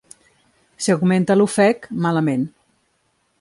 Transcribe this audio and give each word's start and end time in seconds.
Si 0.85 0.93
augmenta 0.95 1.35
l’ofec, 1.37 1.85
malament. 2.07 2.49